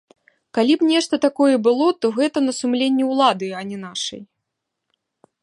Калі 0.57 0.73
б 0.81 0.87
нешта 0.91 1.19
такое 1.25 1.49
і 1.55 1.59
было, 1.67 1.87
то 2.05 2.11
гэта 2.17 2.37
на 2.47 2.51
сумленні 2.61 3.05
ўлады, 3.11 3.47
а 3.61 3.63
не 3.75 3.79
нашай. 3.87 4.21